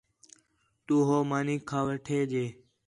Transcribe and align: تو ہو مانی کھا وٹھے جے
تو 0.85 0.95
ہو 1.07 1.17
مانی 1.29 1.55
کھا 1.69 1.79
وٹھے 1.87 2.19
جے 2.31 2.45